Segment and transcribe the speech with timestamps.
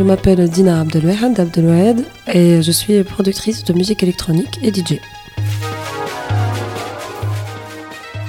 [0.00, 4.98] je m'appelle Dina Abdelwahed Abdelwahed et je suis productrice de musique électronique et DJ.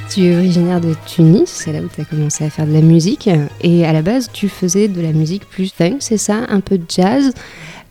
[0.10, 2.82] Tu es originaire de Tunis, c'est là où tu as commencé à faire de la
[2.82, 3.30] musique.
[3.62, 6.78] Et à la base, tu faisais de la musique plus funk, c'est ça Un peu
[6.78, 7.32] de jazz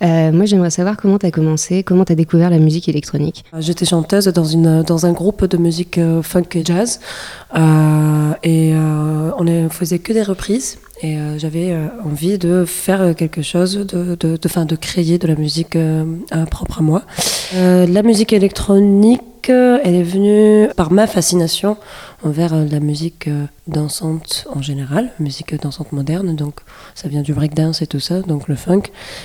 [0.02, 3.44] euh, moi, j'aimerais savoir comment tu as commencé, comment tu as découvert la musique électronique.
[3.58, 7.00] J'étais chanteuse dans, une, dans un groupe de musique euh, funk et jazz.
[7.54, 10.78] Euh, et on ne faisait que des reprises.
[11.02, 11.74] Et j'avais
[12.04, 15.76] envie de faire quelque chose, de, de, de, fin, de créer de la musique
[16.50, 17.02] propre à moi.
[17.54, 21.78] la musique électronique, elle est venue par ma fascination
[22.22, 26.36] envers euh, la musique euh, dansante en général, musique dansante moderne.
[26.36, 26.60] Donc
[26.94, 28.82] ça vient du breakdance et tout ça, donc le funk.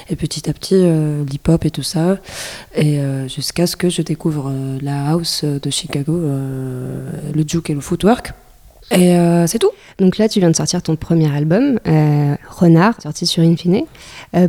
[0.09, 2.17] Et petit à petit, euh, l'hip-hop et tout ça.
[2.75, 8.33] Et jusqu'à ce que je découvre la house de Chicago, le juke et le footwork.
[8.91, 9.15] Et
[9.47, 9.71] c'est tout.
[9.97, 11.79] Donc là, tu viens de sortir ton premier album,
[12.49, 13.85] Renard, sorti sur Infine.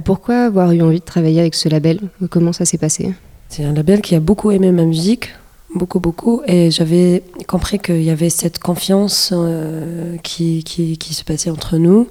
[0.04, 2.00] pourquoi avoir eu envie de travailler avec ce label?
[2.30, 3.14] Comment ça s'est passé?
[3.48, 5.30] C'est un label qui a beaucoup aimé ma musique
[5.76, 6.42] beaucoup, beaucoup.
[6.46, 12.08] Et j'avais compris qu'il y avait cette confiance euh, qui, qui, se passait entre nous,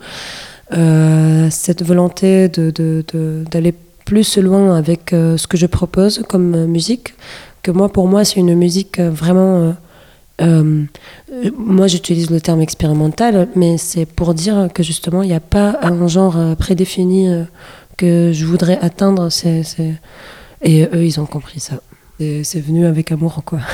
[0.73, 3.73] euh, cette volonté d'aller de, de,
[4.05, 7.15] plus loin avec euh, ce que je propose comme musique,
[7.63, 9.75] que moi, pour moi, c'est une musique vraiment...
[10.39, 15.79] moi, j'utilise le terme expérimental, mais c'est pour dire que justement, il n'y a pas
[15.81, 17.29] un genre prédéfini
[17.97, 19.29] que je voudrais atteindre.
[19.29, 19.63] c'est
[20.61, 21.75] Et eux, ils ont compris ça
[22.19, 23.59] c'est venu avec amour, quoi.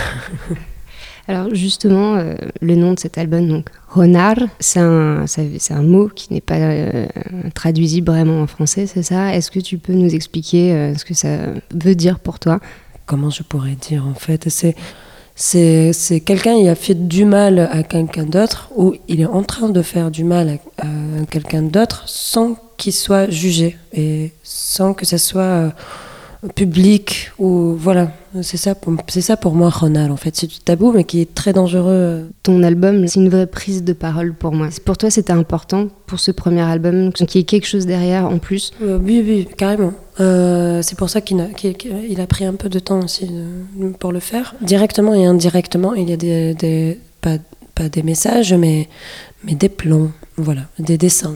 [1.28, 5.25] Alors justement, euh, le nom de cet album, donc Renard, c'est un,
[5.70, 7.06] un, mot qui n'est pas euh,
[7.53, 9.33] traduisible vraiment en français, c'est ça?
[9.36, 11.38] Est-ce que tu peux nous expliquer euh, ce que ça
[11.73, 12.59] veut dire pour toi?
[13.06, 14.50] Comment je pourrais dire en fait?
[14.50, 14.76] C'est
[15.36, 19.70] c'est quelqu'un qui a fait du mal à quelqu'un d'autre ou il est en train
[19.70, 25.05] de faire du mal à, à quelqu'un d'autre sans qu'il soit jugé et sans que
[25.05, 25.73] ça soit
[26.56, 28.11] public ou voilà
[28.42, 30.36] c'est ça pour c'est ça pour moi Ronald en fait.
[30.36, 32.30] C'est du tabou mais qui est très dangereux.
[32.43, 34.70] Ton album c'est une vraie prise de parole pour moi.
[34.86, 38.39] Pour toi c'était important pour ce premier album qu'il y ait quelque chose derrière en
[38.39, 38.71] plus.
[38.82, 39.93] Euh, oui oui carrément.
[40.20, 41.48] Euh, c'est pour ça qu'il a,
[42.10, 44.55] il a pris un peu de temps aussi euh, pour le faire.
[44.61, 47.37] Directement et indirectement il y a des, des pas,
[47.76, 48.87] pas des messages mais
[49.43, 51.36] mais des plans voilà des dessins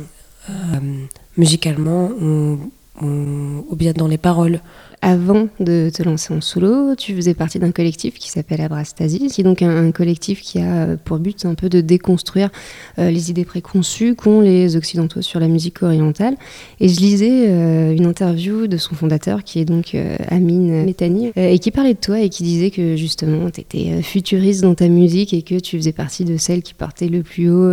[1.37, 2.57] musicalement ou,
[3.01, 4.61] ou bien dans les paroles
[5.05, 9.41] avant de te lancer en solo, tu faisais partie d'un collectif qui s'appelle Abrastasis, qui
[9.41, 12.49] est donc un, collectif qui a pour but un peu de déconstruire
[12.97, 16.35] euh, les idées préconçues qu'ont les Occidentaux sur la musique orientale.
[16.79, 21.31] Et je lisais euh, une interview de son fondateur, qui est donc euh, Amine Métani,
[21.35, 24.87] et qui parlait de toi et qui disait que justement, tu étais futuriste dans ta
[24.87, 27.71] musique et que tu faisais partie de celles qui portaient le plus haut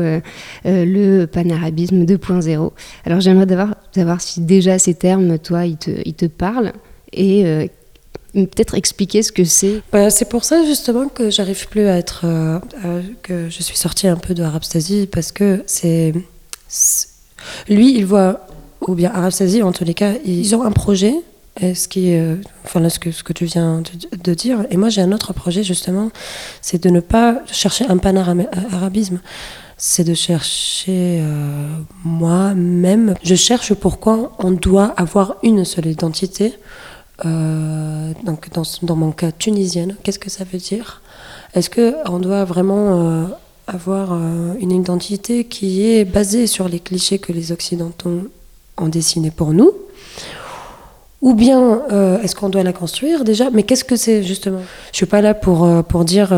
[0.67, 2.73] le panarabisme 2.0.
[3.07, 3.47] Alors j'aimerais
[3.95, 6.73] savoir si déjà ces termes, toi, ils te, ils te parlent
[7.13, 7.67] et euh,
[8.35, 12.23] peut-être expliquer ce que c'est bah, C'est pour ça justement que j'arrive plus à être.
[12.25, 12.59] Euh,
[13.23, 16.15] que je suis sortie un peu de Arabstasy parce que c'est.
[17.69, 18.47] Lui, il voit.
[18.89, 21.15] Ou bien Arabstasy, en tous les cas, ils ont un projet.
[21.61, 23.83] Ce qui est, enfin ce que, ce que tu viens
[24.25, 24.65] de, dire.
[24.71, 26.11] Et moi, j'ai un autre projet, justement,
[26.63, 29.21] c'est de ne pas chercher un panarabisme
[29.85, 31.67] c'est de chercher euh,
[32.05, 33.17] moi-même.
[33.25, 36.57] Je cherche pourquoi on doit avoir une seule identité euh,
[37.25, 38.49] donc
[38.83, 41.03] dans, mon cas tunisienne, qu'est-ce que ça veut dire?
[41.55, 43.25] Est-ce qu'on doit vraiment euh,
[43.67, 48.29] avoir euh, une identité qui est basée sur les clichés que les Occidentaux
[48.79, 49.73] ont dessinés pour nous?
[51.21, 51.83] Ou bien
[52.25, 53.49] est-ce qu'on doit la construire déjà?
[53.51, 54.63] Mais qu'est-ce que c'est justement?
[54.91, 56.35] Je suis pas là pour, pour dire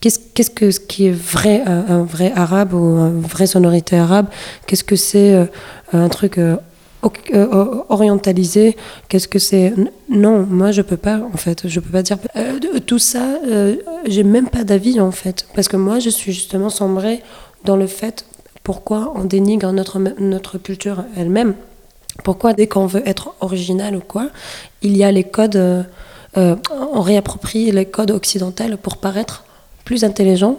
[0.00, 4.26] qu'est-ce, qu'est-ce que ce qui est vrai, un, vrai arabe ou une vraie sonorité arabe?
[4.66, 5.48] Qu'est-ce que c'est
[5.92, 6.56] un truc euh,
[7.88, 8.76] orientalisé,
[9.08, 9.72] qu'est-ce que c'est?
[10.08, 13.38] Non, moi je peux pas en fait, je peux pas dire euh, tout ça.
[13.46, 13.76] Euh,
[14.06, 17.22] j'ai même pas d'avis en fait, parce que moi je suis justement sombrée
[17.64, 18.26] dans le fait
[18.62, 21.54] pourquoi on dénigre notre notre culture elle-même.
[22.24, 24.30] Pourquoi dès qu'on veut être original ou quoi,
[24.82, 25.86] il y a les codes,
[26.34, 29.44] on réapproprie les codes occidentaux pour paraître
[29.84, 30.58] plus intelligent,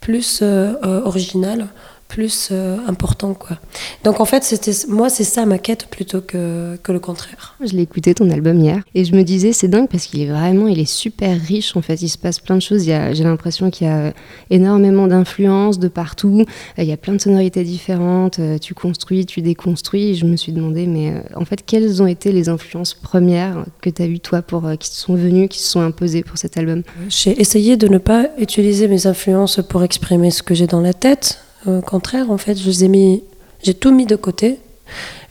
[0.00, 0.42] plus
[0.82, 1.68] original,
[2.08, 3.58] plus euh, important quoi.
[4.02, 7.56] Donc en fait c'était moi c'est ça ma quête plutôt que, que le contraire.
[7.64, 10.30] Je l'ai écouté ton album hier et je me disais c'est dingue parce qu'il est
[10.30, 12.00] vraiment il est super riche en fait.
[12.02, 12.84] Il se passe plein de choses.
[12.84, 14.14] J'ai l'impression qu'il y a
[14.50, 16.44] énormément d'influences de partout.
[16.78, 18.38] Il y a plein de sonorités différentes.
[18.38, 20.14] Euh, tu construis tu déconstruis.
[20.14, 23.90] Je me suis demandé mais euh, en fait quelles ont été les influences premières que
[23.90, 26.82] tu as eues toi pour qui sont venues qui se sont imposées pour cet album?
[27.08, 30.94] J'ai essayé de ne pas utiliser mes influences pour exprimer ce que j'ai dans la
[30.94, 34.58] tête au contraire, en fait, j'ai tout mis de côté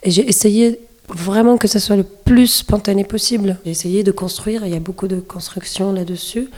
[0.03, 0.79] et j'ai essayé
[1.09, 3.57] vraiment que ça soit le plus spontané possible.
[3.65, 6.49] J'ai essayé de construire, il y a beaucoup de construction là-dessus,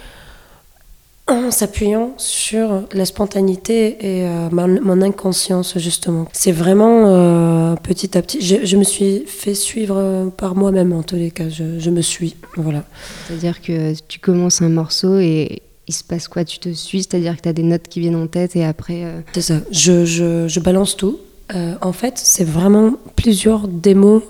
[1.28, 6.28] en s'appuyant sur la spontanéité et euh, mon inconscience justement.
[6.34, 8.42] C'est vraiment euh, petit à petit.
[8.42, 11.48] Je, me suis fait suivre par moi-même en tous les cas.
[11.50, 12.84] Je, je me suis, voilà.
[13.28, 17.36] C'est-à-dire que tu commences un morceau et il se passe quoi Tu te suis, c'est-à-dire
[17.36, 19.04] que tu as des notes qui viennent en tête et après.
[19.04, 19.56] Euh, c'est ça.
[19.72, 21.20] Je, je, je, balance tout.
[21.82, 24.24] en fait, c'est vraiment plusieurs démos.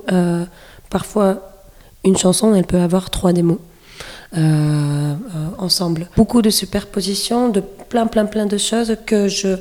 [0.90, 1.52] parfois,
[2.04, 3.60] une chanson, elle peut avoir trois démos.
[4.38, 5.16] Euh, euh,
[5.58, 6.08] ensemble.
[6.16, 9.58] Beaucoup de superpositions, de plein, plein, plein de choses que je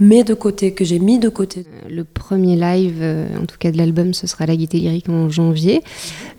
[0.00, 1.64] mets de côté, que j'ai mis de côté.
[1.66, 3.02] Euh, le premier live,
[3.40, 5.82] en tout cas de l'album, ce sera La Gaieté Lyrique en janvier.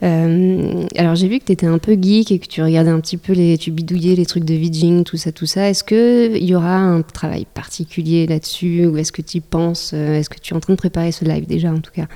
[0.02, 3.16] alors j'ai vu que tu étais un peu geek et que tu regardais un petit
[3.16, 5.68] peu les, tu bidouillais les trucs de vidging, tout ça, tout ça.
[5.68, 10.30] Est-ce qu'il y aura un travail particulier là-dessus ou est-ce que tu y penses Est-ce
[10.30, 12.06] que tu es en train de préparer ce live déjà en tout cas?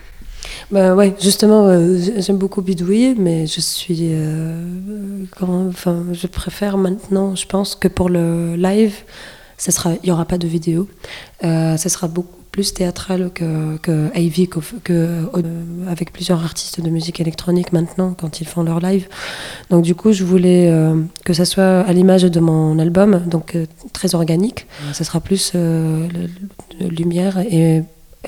[0.71, 3.99] Bah ouais, justement, euh, j'aime beaucoup bidouiller, mais je suis.
[4.03, 8.95] Euh, enfin, je préfère maintenant, je pense que pour le live,
[10.03, 10.89] il n'y aura pas de vidéo.
[11.45, 14.11] Euh, sera beaucoup plus théâtral que, que
[14.85, 15.29] que,
[15.89, 19.09] avec plusieurs artistes de musique électronique maintenant quand ils font leur live.
[19.71, 20.73] Donc du coup, je voulais
[21.25, 23.57] que ça soit à l'image de mon album, donc
[23.93, 24.69] très organique.
[24.93, 25.53] Ça sera plus
[26.79, 27.83] lumière et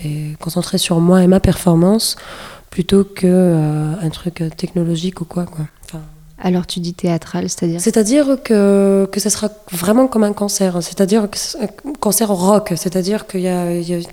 [0.04, 2.16] et concentrer sur moi et ma performance
[2.70, 5.46] plutôt que euh, un truc technologique ou quoi.
[5.46, 5.66] quoi.
[6.38, 11.28] Alors tu dis théâtral, c'est-à-dire C'est-à-dire que, que ça sera vraiment comme un concert, c'est-à-dire
[11.60, 11.66] un
[11.98, 14.06] concert rock, c'est-à-dire qu'il y, y,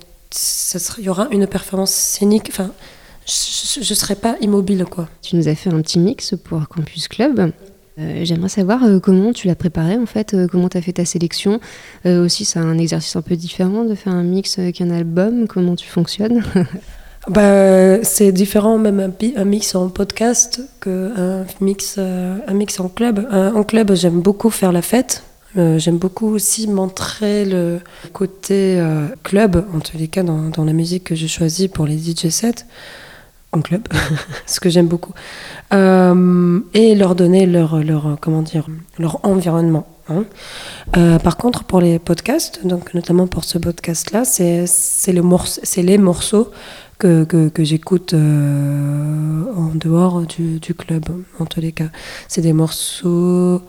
[1.02, 2.70] y, aura une performance scénique, enfin,
[3.26, 4.84] je ne serai pas immobile.
[4.84, 5.08] quoi.
[5.22, 7.52] Tu nous as fait un petit mix pour Campus Club.
[7.98, 10.94] Euh, j'aimerais savoir euh, comment tu l'as préparé en fait, euh, comment tu as fait
[10.94, 11.60] ta sélection.
[12.04, 15.46] aussi, c'est un exercice un peu différent de faire un mix qu'un album.
[15.46, 16.42] Comment tu fonctionnes?
[17.28, 23.26] bah, C'est différent, même un, mix en podcast qu'un mix, un mix en club.
[23.32, 25.22] en club, j'aime beaucoup faire la fête.
[25.56, 27.80] j'aime beaucoup aussi montrer le
[28.12, 28.82] côté
[29.22, 32.28] club, en tous les cas dans, dans, la musique que je choisis pour les DJ
[32.28, 32.64] sets
[33.54, 33.86] en club,
[34.46, 35.12] ce que j'aime beaucoup,
[35.72, 38.66] euh, et leur donner leur, leur, comment dire,
[38.98, 39.86] leur environnement.
[40.08, 40.24] Hein.
[40.96, 44.66] Euh, par contre, pour les podcasts, donc notamment pour ce podcast-là, c'est
[45.12, 46.50] le les morceaux
[46.98, 51.04] que, que, j'écoute euh, en dehors du, du, club,
[51.38, 51.88] en tous les cas.
[52.28, 53.62] C'est des morceaux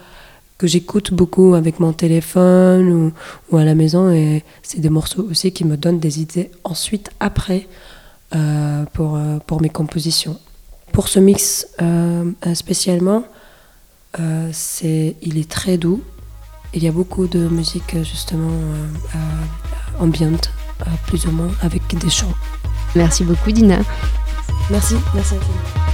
[0.57, 3.11] que j'écoute beaucoup avec mon téléphone
[3.51, 7.11] ou, à la maison, et c'est des morceaux aussi qui me donnent des idées ensuite,
[7.19, 7.67] après,
[8.35, 10.39] euh, pour, euh, pour mes compositions.
[10.91, 11.67] Pour ce mix
[12.53, 13.25] spécialement,
[14.53, 16.01] c'est, il est très doux.
[16.73, 18.53] Il y a beaucoup de musique justement
[19.99, 20.51] ambiante,
[21.07, 22.33] plus ou moins, avec des chants.
[22.95, 23.79] Merci beaucoup Dina.
[24.69, 25.84] Merci, merci infiniment.